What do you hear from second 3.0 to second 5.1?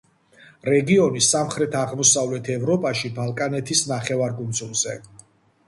ბალკანეთის ნახევარკუნძულზე.